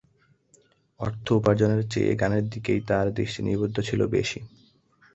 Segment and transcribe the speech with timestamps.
[0.99, 4.39] অর্থ উপার্জনের চেয়ে গানের দিকেই তার দৃষ্টি নিবদ্ধ ছিল বেশি।